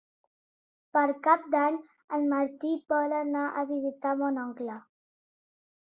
Per 0.97 1.01
Cap 1.27 1.43
d'Any 1.57 1.77
en 2.19 2.25
Martí 2.33 2.73
vol 2.95 3.15
anar 3.21 3.47
a 3.61 3.67
visitar 3.75 4.19
mon 4.23 4.45
oncle. 4.49 4.83